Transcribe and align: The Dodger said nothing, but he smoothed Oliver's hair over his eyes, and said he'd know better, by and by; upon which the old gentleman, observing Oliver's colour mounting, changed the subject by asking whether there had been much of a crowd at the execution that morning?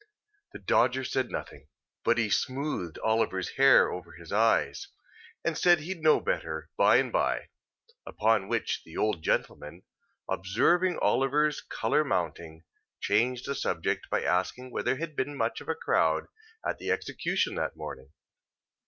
The 0.53 0.57
Dodger 0.57 1.03
said 1.03 1.29
nothing, 1.29 1.67
but 2.03 2.17
he 2.17 2.27
smoothed 2.27 2.97
Oliver's 3.03 3.49
hair 3.49 3.91
over 3.91 4.13
his 4.13 4.31
eyes, 4.31 4.87
and 5.45 5.55
said 5.55 5.77
he'd 5.81 6.01
know 6.01 6.19
better, 6.19 6.71
by 6.75 6.95
and 6.95 7.11
by; 7.11 7.49
upon 8.03 8.47
which 8.47 8.81
the 8.83 8.97
old 8.97 9.21
gentleman, 9.21 9.83
observing 10.27 10.97
Oliver's 10.97 11.61
colour 11.61 12.03
mounting, 12.03 12.63
changed 12.99 13.45
the 13.45 13.53
subject 13.53 14.09
by 14.09 14.23
asking 14.23 14.71
whether 14.71 14.93
there 14.95 14.99
had 14.99 15.15
been 15.15 15.37
much 15.37 15.61
of 15.61 15.69
a 15.69 15.75
crowd 15.75 16.25
at 16.65 16.79
the 16.79 16.89
execution 16.89 17.53
that 17.57 17.77
morning? 17.77 18.11